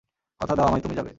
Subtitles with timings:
[0.41, 1.09] কথা দাও আমায়, তুমি যাবে।